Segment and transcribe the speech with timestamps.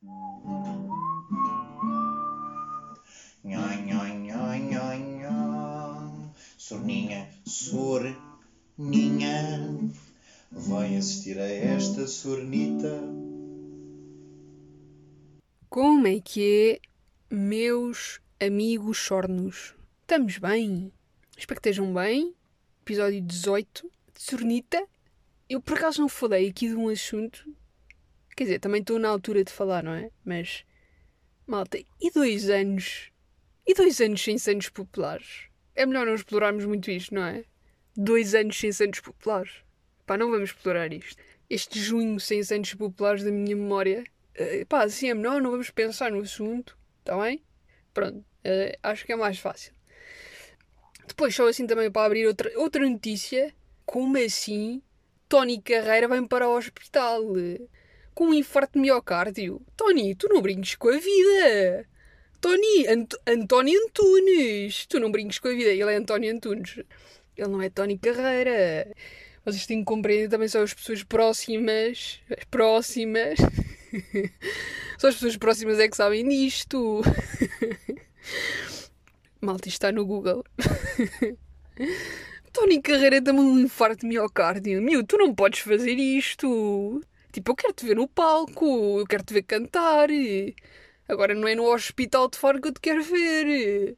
[0.00, 0.12] Nhoi,
[3.44, 6.30] nhoi, nhoi, nhoi, nhoi.
[6.56, 9.36] Sorninha, sorninha,
[10.52, 13.02] vai assistir a esta sornita.
[15.68, 19.74] Como é que é, meus amigos sornos?
[20.02, 20.92] Estamos bem?
[21.36, 22.32] Espero que estejam bem.
[22.82, 24.86] Episódio 18 de Sornita.
[25.48, 27.52] Eu por acaso não falei aqui de um assunto.
[28.38, 30.12] Quer dizer, também estou na altura de falar, não é?
[30.24, 30.64] Mas,
[31.44, 33.10] malta, e dois anos?
[33.66, 35.48] E dois anos sem Santos Populares?
[35.74, 37.44] É melhor não explorarmos muito isto, não é?
[37.96, 39.64] Dois anos sem Santos Populares.
[40.06, 41.20] Pá, não vamos explorar isto.
[41.50, 44.04] Este junho sem Santos Populares da minha memória.
[44.38, 46.78] Uh, pá, assim é melhor, não vamos pensar no assunto.
[47.00, 47.42] Está bem?
[47.92, 49.74] Pronto, uh, acho que é mais fácil.
[51.08, 53.52] Depois, só assim também para abrir outra, outra notícia.
[53.84, 54.80] Como assim
[55.28, 57.20] Tony Carreira vem para o hospital?
[58.18, 59.62] Com um infarto de miocárdio.
[59.76, 61.86] Tony, tu não brinques com a vida.
[62.40, 64.86] Tony, Ant António Antunes.
[64.86, 65.70] Tu não brinques com a vida.
[65.70, 66.80] Ele é António Antunes.
[67.36, 68.92] Ele não é Tony Carreira.
[69.44, 72.18] Vocês têm que compreender também só as pessoas próximas.
[72.28, 73.38] As próximas.
[74.98, 77.02] só as pessoas próximas é que sabem disto.
[79.40, 80.44] Malta, está no Google.
[82.52, 84.82] Tony Carreira dá-me um infarto de miocárdio.
[84.82, 87.00] Meu, tu não podes fazer isto.
[87.38, 90.08] Tipo, eu quero te ver no palco, eu quero te ver cantar.
[91.06, 93.96] Agora não é no hospital de fora que eu te quero ver.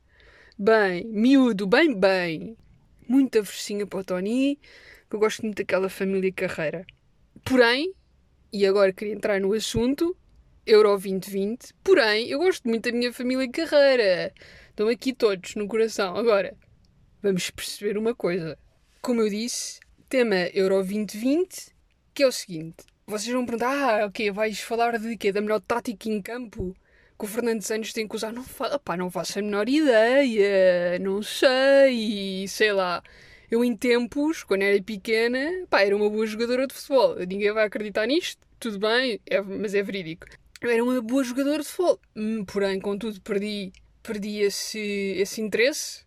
[0.58, 2.54] Bem, miúdo, bem, bem.
[3.08, 4.58] Muita versinha para o Tony,
[5.08, 6.84] que eu gosto muito daquela família Carreira.
[7.42, 7.94] Porém,
[8.52, 10.14] e agora queria entrar no assunto,
[10.66, 14.34] Euro 2020, porém, eu gosto muito da minha família Carreira.
[14.68, 16.14] Estão aqui todos no coração.
[16.14, 16.54] Agora,
[17.22, 18.58] vamos perceber uma coisa.
[19.00, 21.74] Como eu disse, tema Euro 2020,
[22.12, 22.89] que é o seguinte.
[23.10, 25.32] Vocês vão perguntar, ah, ok, vais falar de quê?
[25.32, 26.76] Da melhor tática em campo?
[27.18, 28.32] Que o Fernando Santos tem que usar?
[28.32, 33.02] Não, fa não faço a menor ideia, não sei, sei lá.
[33.50, 37.16] Eu em tempos, quando era pequena, pá, era uma boa jogadora de futebol.
[37.16, 40.28] Ninguém vai acreditar nisto, tudo bem, é, mas é verídico.
[40.60, 43.72] Eu era uma boa jogadora de futebol, hum, porém, contudo, perdi
[44.04, 44.78] perdi esse,
[45.18, 46.04] esse interesse,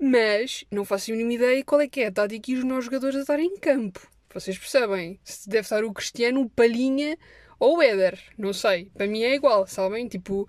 [0.00, 2.84] mas não faço a mínima ideia qual é que é a tática e os meus
[2.84, 4.13] jogadores a estarem em campo.
[4.34, 5.20] Vocês percebem?
[5.22, 7.16] Se deve estar o Cristiano, o Palhinha
[7.58, 8.18] ou o Éder.
[8.36, 8.90] Não sei.
[8.92, 10.08] Para mim é igual, sabem?
[10.08, 10.46] Tipo,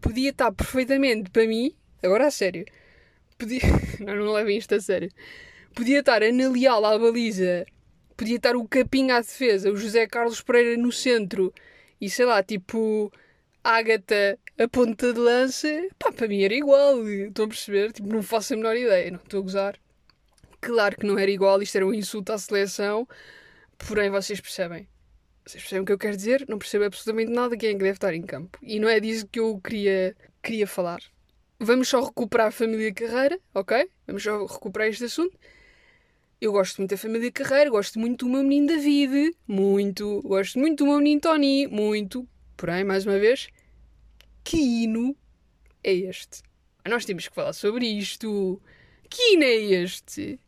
[0.00, 2.64] podia estar perfeitamente, para mim, agora a sério,
[3.36, 3.60] podia...
[4.00, 5.10] não, não levem isto a sério.
[5.74, 7.66] Podia estar Ana Leal à baliza,
[8.16, 11.52] podia estar o Capim à defesa, o José Carlos Pereira no centro
[12.00, 13.12] e sei lá, tipo
[13.64, 15.68] Ágata a ponta de lança,
[15.98, 17.02] pá, para mim era igual.
[17.08, 17.92] Estão a perceber?
[17.92, 19.80] Tipo, não faço a menor ideia, não estou a gozar.
[20.64, 23.06] Claro que não era igual, isto era um insulto à seleção,
[23.76, 24.88] porém vocês percebem.
[25.44, 26.46] Vocês percebem o que eu quero dizer?
[26.48, 28.58] Não percebo absolutamente nada quem é que deve estar em campo.
[28.62, 31.02] E não é disso que eu queria, queria falar.
[31.60, 33.86] Vamos só recuperar a família Carreira, ok?
[34.06, 35.38] Vamos só recuperar este assunto.
[36.40, 40.22] Eu gosto muito da família Carreira, gosto muito do meu menino David, muito.
[40.22, 42.26] Gosto muito do meu menino Tony, muito.
[42.56, 43.48] Porém, mais uma vez,
[44.42, 45.14] que hino
[45.82, 46.42] é este?
[46.88, 48.58] Nós temos que falar sobre isto.
[49.10, 50.40] Que hino é este?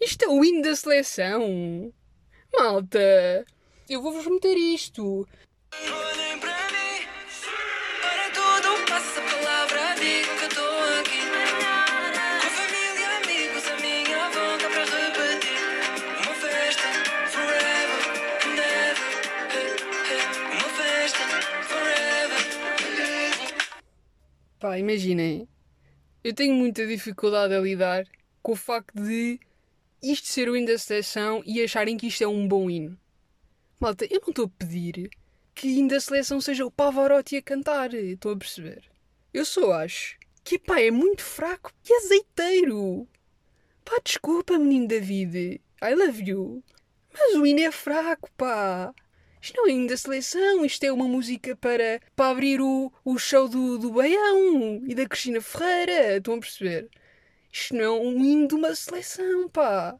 [0.00, 1.92] Isto é o hino da seleção.
[2.52, 3.44] Malta,
[3.88, 5.26] eu vou-vos meter isto.
[5.72, 7.06] Olhem para mim,
[8.02, 11.20] para tudo passa a palavra, digo que estou aqui.
[12.42, 15.62] Com família, amigos, a minha volta para repetir.
[16.22, 16.88] Uma festa,
[17.30, 18.02] forever
[18.46, 19.08] and ever.
[20.52, 21.24] Uma festa,
[21.62, 22.42] forever.
[24.60, 25.48] Pá, imaginem.
[26.22, 28.06] Eu tenho muita dificuldade a lidar
[28.42, 29.38] com o facto de
[30.12, 32.98] isto ser o hino da seleção e acharem que isto é um bom hino.
[33.80, 35.10] Malta, eu não estou a pedir
[35.54, 37.94] que hino da seleção seja o Pavarotti a cantar.
[37.94, 38.90] Estão a perceber?
[39.32, 43.08] Eu só acho que, pá, é muito fraco e azeiteiro.
[43.84, 45.60] Pá, desculpa, menino David.
[45.82, 46.62] I love you.
[47.12, 48.92] Mas o hino é fraco, pá.
[49.40, 53.18] Isto não é hino da seleção, isto é uma música para, para abrir o, o
[53.18, 56.16] show do, do Baião e da Cristina Ferreira.
[56.16, 56.88] Estão a perceber?
[57.52, 59.98] Isto não é um hino de uma seleção, pá.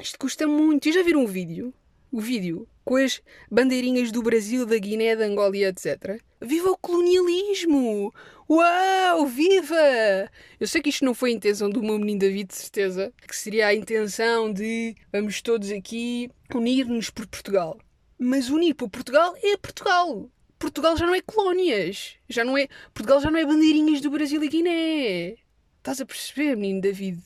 [0.00, 0.88] Isto custa muito.
[0.88, 1.74] E já viram o vídeo?
[2.10, 6.18] O vídeo com as bandeirinhas do Brasil, da Guiné, da Angola etc.
[6.40, 8.14] Viva o colonialismo!
[8.48, 9.26] Uau!
[9.26, 10.30] Viva!
[10.58, 13.12] Eu sei que isto não foi a intenção do meu menino David, de certeza.
[13.26, 17.78] Que seria a intenção de vamos todos aqui unir-nos por Portugal.
[18.18, 20.30] Mas unir por Portugal é Portugal.
[20.58, 22.16] Portugal já não é colónias.
[22.26, 22.68] Já não é...
[22.94, 25.34] Portugal já não é bandeirinhas do Brasil e Guiné.
[25.76, 27.20] Estás a perceber, menino David?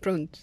[0.00, 0.40] Pronto.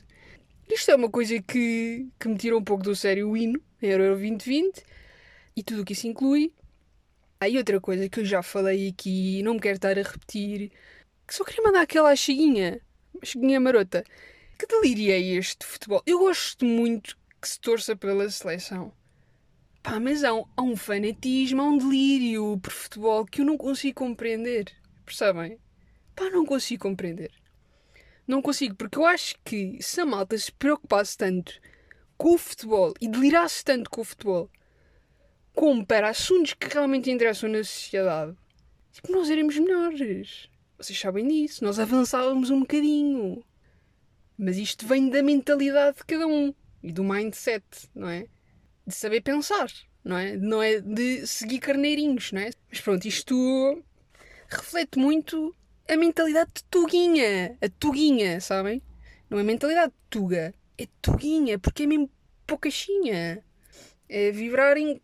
[0.71, 4.15] Isto é uma coisa que, que me tira um pouco do sério o hino, Euro
[4.15, 4.81] 2020,
[5.53, 6.53] e tudo o que isso inclui.
[7.41, 10.71] Aí outra coisa que eu já falei aqui e não me quero estar a repetir,
[11.27, 12.79] que só queria mandar aquela cheguinha,
[13.21, 14.05] cheguinha marota.
[14.57, 16.01] Que delírio é este futebol?
[16.05, 18.93] Eu gosto muito que se torça pela seleção.
[19.83, 23.57] Pá, mas há um, há um fanatismo, há um delírio por futebol que eu não
[23.57, 24.71] consigo compreender.
[25.05, 25.59] Percebem?
[26.15, 27.40] Pá, não consigo compreender.
[28.27, 31.53] Não consigo, porque eu acho que se a malta se preocupasse tanto
[32.17, 34.49] com o futebol e delirasse tanto com o futebol
[35.53, 38.35] como para assuntos que realmente interessam na sociedade,
[38.91, 40.49] tipo, nós éramos melhores.
[40.77, 41.63] Vocês sabem disso.
[41.63, 43.43] Nós avançávamos um bocadinho.
[44.37, 47.63] Mas isto vem da mentalidade de cada um e do mindset,
[47.93, 48.25] não é?
[48.87, 49.71] De saber pensar,
[50.03, 50.35] não é?
[50.35, 52.49] Não é de seguir carneirinhos, não é?
[52.69, 53.83] Mas pronto, isto
[54.49, 55.55] reflete muito
[55.91, 57.57] a mentalidade de Tuguinha.
[57.61, 58.81] A Tuguinha, sabem?
[59.29, 62.09] Não é mentalidade de Tuga, é Tuguinha, porque é mesmo
[62.47, 63.43] poucachinha.
[64.07, 65.01] É vibrarem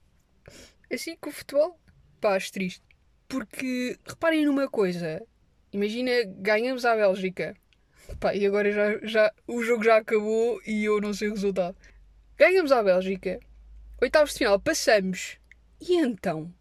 [0.92, 1.78] assim com o futebol.
[2.22, 2.82] Pá, acho triste.
[3.28, 5.22] Porque reparem numa coisa.
[5.74, 7.54] Imagina, ganhamos à Bélgica.
[8.18, 11.76] Pá, e agora já, já, o jogo já acabou e eu não sei o resultado.
[12.38, 13.42] Ganhamos à Bélgica.
[14.02, 15.38] Oitavos de final, passamos.
[15.82, 16.54] E então?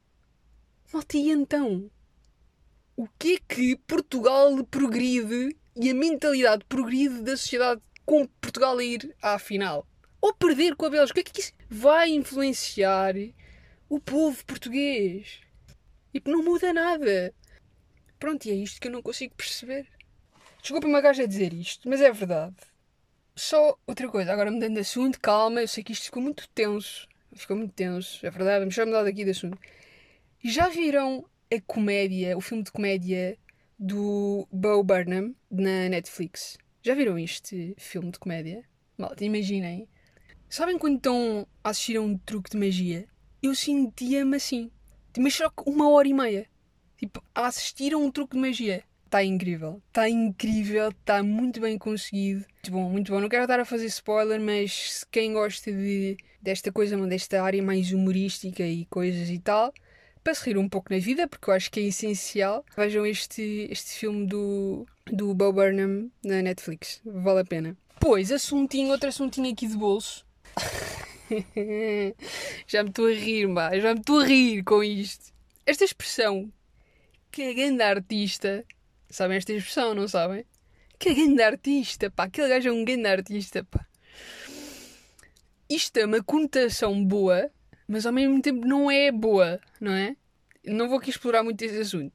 [0.92, 1.88] Malta, e então?
[2.98, 8.82] O que é que Portugal progride e a mentalidade progride da sociedade com Portugal a
[8.82, 9.86] ir à final?
[10.18, 11.20] Ou perder com a Bélgica?
[11.20, 13.14] O que é que isso vai influenciar
[13.86, 15.40] o povo português?
[16.10, 17.34] Tipo, não muda nada.
[18.18, 19.86] Pronto, e é isto que eu não consigo perceber.
[20.62, 22.56] Desculpa uma gaja a dizer isto, mas é verdade.
[23.34, 27.06] Só outra coisa, agora mudando de assunto, calma, eu sei que isto ficou muito tenso.
[27.34, 29.58] Ficou muito tenso, é verdade, vamos já mudar daqui de assunto.
[30.42, 33.38] E já viram a comédia, o filme de comédia
[33.78, 36.58] do Bo Burnham na Netflix?
[36.82, 38.64] Já viram este filme de comédia?
[38.96, 39.88] Malta, imaginem.
[40.48, 43.06] Sabem quando estão a assistir a um truque de magia?
[43.42, 44.70] Eu sentia-me assim.
[45.18, 46.46] Mas só que uma hora e meia.
[46.96, 48.84] Tipo, a assistir a um truque de magia.
[49.04, 49.82] Está incrível.
[49.88, 50.88] Está incrível.
[50.88, 52.40] Está muito bem conseguido.
[52.40, 53.20] Muito bom, muito bom.
[53.20, 57.92] Não quero estar a fazer spoiler, mas quem gosta de, desta coisa, desta área mais
[57.92, 59.72] humorística e coisas e tal,
[60.26, 63.68] para se rir um pouco na vida, porque eu acho que é essencial, vejam este,
[63.70, 67.00] este filme do, do Bo Burnham na Netflix.
[67.04, 67.76] Vale a pena.
[68.00, 70.26] Pois, assuntinho, outro assuntinho aqui de bolso.
[72.66, 75.32] já me estou a rir, mas já me estou a rir com isto.
[75.64, 76.52] Esta expressão,
[77.30, 78.64] que é grande artista,
[79.08, 80.44] sabem esta expressão, não sabem?
[80.98, 83.86] Que é grande artista, pá, aquele gajo é um grande artista, pá.
[85.70, 87.48] Isto é uma conotação boa,
[87.86, 90.16] mas ao mesmo tempo não é boa, não é?
[90.64, 92.12] Não vou aqui explorar muito esse assunto.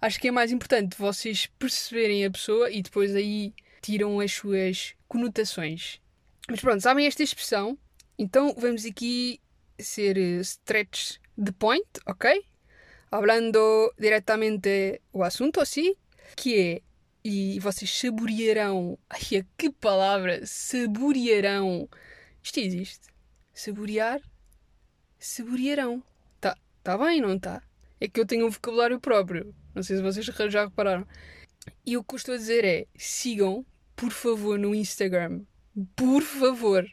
[0.00, 4.94] Acho que é mais importante vocês perceberem a pessoa e depois aí tiram as suas
[5.08, 6.00] conotações.
[6.48, 7.78] Mas pronto, sabem esta expressão?
[8.18, 9.40] Então vamos aqui
[9.78, 12.44] ser eh, stretch the point, ok?
[13.10, 15.94] Hablando diretamente o assunto, assim,
[16.36, 16.82] que é,
[17.24, 21.88] e vocês saborearão, ai, que palavra, saborearão,
[22.42, 23.08] isto existe,
[23.52, 24.20] saborear,
[25.24, 26.02] saborearão,
[26.38, 27.62] tá, tá bem, não tá?
[27.98, 31.06] É que eu tenho um vocabulário próprio, não sei se vocês já repararam.
[31.86, 33.64] E o que eu estou a dizer é, sigam,
[33.96, 35.42] por favor, no Instagram,
[35.96, 36.86] por favor,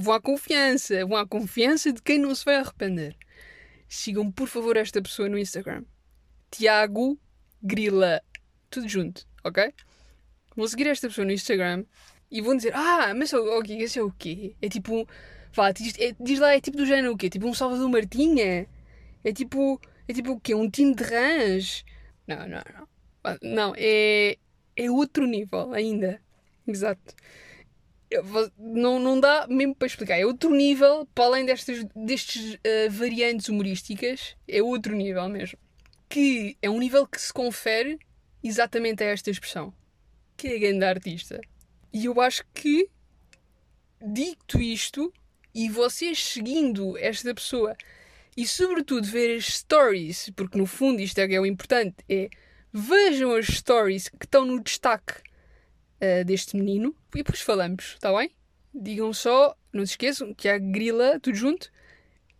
[0.00, 3.16] vão à confiança, vão à confiança de quem não se vai arrepender.
[3.88, 5.84] Sigam, por favor, esta pessoa no Instagram.
[6.48, 7.18] Tiago
[7.60, 8.22] Grila.
[8.70, 9.74] Tudo junto, ok?
[10.54, 11.84] Vão seguir esta pessoa no Instagram
[12.30, 14.54] e vão dizer: Ah, mas ok, esse é o quê?
[14.62, 15.08] É tipo.
[15.52, 17.28] Vá, diz, é, diz lá, é tipo do género o quê?
[17.28, 18.66] Tipo um Salvador Martinha?
[19.24, 19.80] É tipo.
[20.06, 20.54] É tipo o quê?
[20.54, 21.84] Um Tino de Rãs?
[22.26, 23.38] Não, não, não.
[23.42, 24.36] Não, é.
[24.76, 26.20] É outro nível ainda.
[26.66, 27.14] Exato
[28.58, 30.18] não, não dá mesmo para explicar.
[30.18, 35.58] É outro nível, para além destas, destes uh, variantes humorísticas, é outro nível mesmo.
[36.08, 37.98] Que é um nível que se confere
[38.42, 39.72] exatamente a esta expressão.
[40.36, 41.40] Que é grande artista.
[41.92, 42.88] E eu acho que,
[44.04, 45.12] dito isto,
[45.54, 47.76] e vocês seguindo esta pessoa,
[48.36, 52.28] e sobretudo ver as stories, porque no fundo isto é que é o importante, é
[52.72, 55.14] vejam as stories que estão no destaque
[56.00, 58.30] uh, deste menino e depois falamos, está bem?
[58.72, 61.70] Digam só, não se esqueçam, que há grila, tudo junto.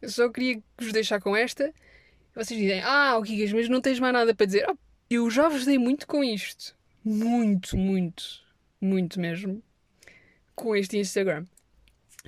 [0.01, 1.75] Eu só queria vos deixar com esta.
[2.35, 4.65] Vocês dizem, ah, o Kikas, mas não tens mais nada para dizer.
[4.71, 4.77] Oh,
[5.11, 6.77] eu já vos dei muito com isto.
[7.05, 8.41] Muito, muito,
[8.81, 9.61] muito mesmo.
[10.55, 11.45] Com este Instagram.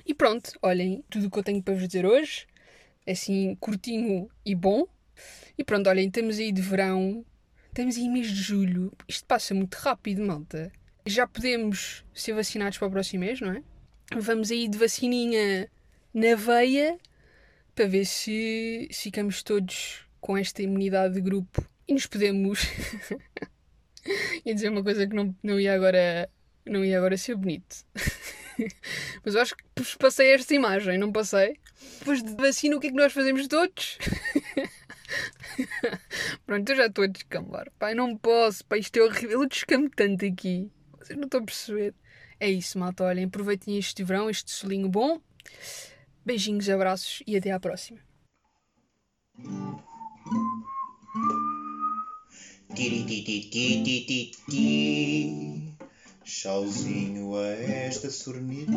[0.05, 2.47] E pronto, olhem, tudo o que eu tenho para vos dizer hoje.
[3.07, 4.87] Assim, curtinho e bom.
[5.57, 7.25] E pronto, olhem, estamos aí de verão.
[7.67, 8.91] Estamos aí mês de julho.
[9.07, 10.71] Isto passa muito rápido, malta
[11.05, 13.63] já podemos ser vacinados para o próximo mês, não é?
[14.15, 15.69] Vamos aí de vacininha
[16.13, 16.97] na veia
[17.75, 22.61] para ver se, se ficamos todos com esta imunidade de grupo e nos podemos.
[24.45, 26.29] ia dizer uma coisa que não, não ia agora.
[26.65, 27.85] Não ia agora ser bonito.
[29.23, 29.63] Mas eu acho que
[29.97, 31.57] passei esta imagem, não passei?
[31.99, 33.97] Depois de vacina, o que é que nós fazemos todos?
[36.45, 37.71] Pronto, eu já estou a descambar.
[37.77, 38.65] Pai, não posso.
[38.65, 39.41] Pai, isto é horrível.
[39.41, 40.71] Eu descamo tanto aqui.
[40.99, 41.93] Vocês não estão a perceber.
[42.39, 43.03] É isso, malta.
[43.03, 45.21] Olhem, aproveitem este verão, este solinho bom.
[46.25, 47.99] Beijinhos, abraços e até à próxima.
[52.73, 55.72] Tiritititititi.
[56.25, 58.71] Chauzinho a esta sornita.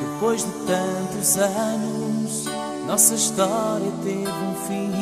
[0.00, 2.44] Depois de tantos anos,
[2.86, 4.92] nossa história teve um fim.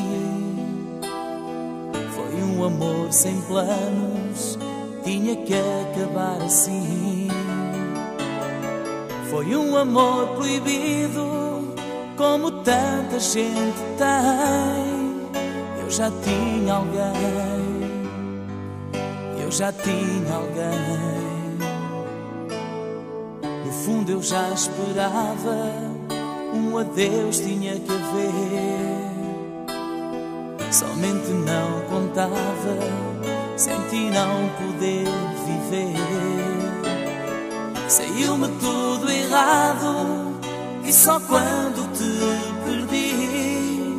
[2.14, 4.11] Foi um amor sem planos,
[5.22, 7.28] tinha que acabar assim.
[9.30, 11.74] Foi um amor proibido,
[12.16, 15.12] como tanta gente tem.
[15.80, 17.00] Eu já tinha alguém,
[19.44, 21.12] eu já tinha alguém.
[23.64, 25.70] No fundo eu já esperava
[26.52, 29.12] um adeus tinha que haver.
[30.72, 33.11] Somente não contava
[33.56, 35.06] sem ti não poder
[35.46, 35.96] viver.
[37.88, 40.32] Saiu-me tudo errado
[40.84, 42.20] e só quando te
[42.64, 43.98] perdi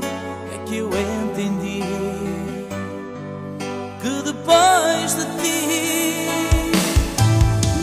[0.54, 1.84] é que eu entendi
[4.02, 6.28] que depois de ti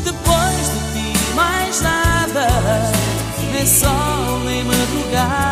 [0.05, 2.49] depois de ti mais nada,
[3.53, 5.50] nem sol nem madrugada.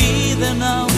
[0.00, 0.89] Vida não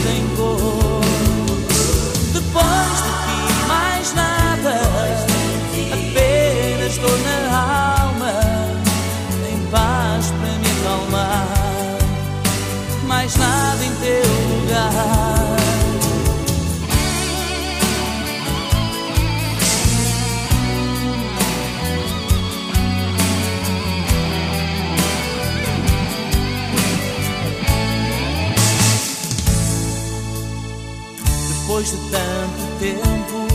[31.83, 33.49] Depois de tanto tempo,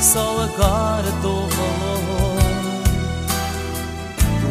[0.00, 2.38] só agora dou valor.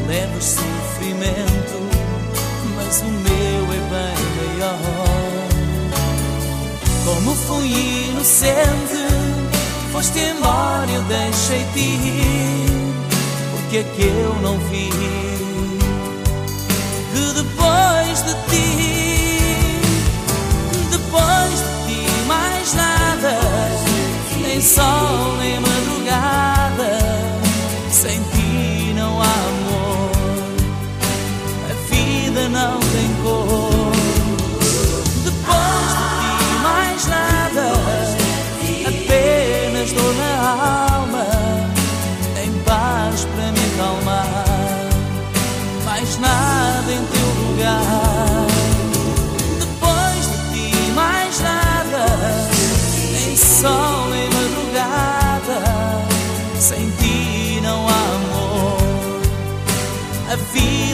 [0.07, 1.79] Levas sofrimento,
[2.75, 4.77] mas o meu é bem maior.
[7.03, 7.69] Como fui
[8.09, 9.07] inocente,
[9.91, 12.93] foste embora eu deixei-te ir.
[13.55, 14.91] Porque é que eu não vi
[17.11, 18.68] que depois de ti
[24.69, 25.08] sol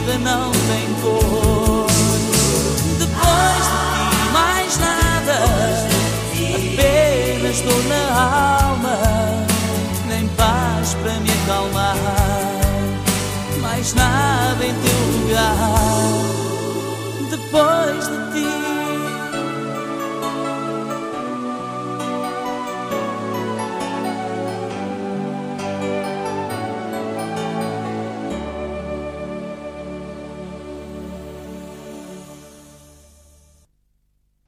[0.05, 1.87] vida não tem cor.
[2.99, 5.33] Depois de ti mais nada,
[6.55, 8.03] apenas dor na
[8.61, 8.99] alma,
[10.07, 11.97] nem paz para me acalmar,
[13.61, 16.24] mais nada em teu lugar.